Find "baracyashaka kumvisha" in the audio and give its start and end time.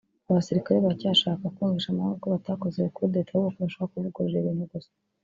0.85-1.89